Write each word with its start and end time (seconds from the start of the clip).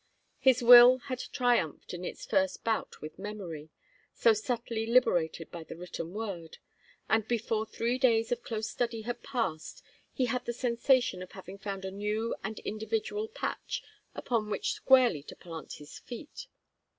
His 0.39 0.63
will 0.63 0.97
had 0.97 1.19
triumphed 1.31 1.93
in 1.93 2.03
its 2.03 2.25
first 2.25 2.63
bout 2.63 3.01
with 3.03 3.19
memory, 3.19 3.69
so 4.15 4.33
subtly 4.33 4.87
liberated 4.87 5.51
by 5.51 5.63
the 5.63 5.75
written 5.75 6.11
word, 6.11 6.57
and 7.07 7.27
before 7.27 7.67
three 7.67 7.99
days 7.99 8.31
of 8.31 8.41
close 8.41 8.67
study 8.67 9.03
had 9.03 9.21
passed 9.21 9.83
he 10.11 10.25
had 10.25 10.45
the 10.45 10.53
sensation 10.53 11.21
of 11.21 11.33
having 11.33 11.59
found 11.59 11.85
a 11.85 11.91
new 11.91 12.35
and 12.43 12.57
individual 12.61 13.27
patch 13.27 13.83
upon 14.15 14.49
which 14.49 14.71
squarely 14.73 15.21
to 15.21 15.35
plant 15.35 15.73
his 15.73 15.99
feet. 15.99 16.47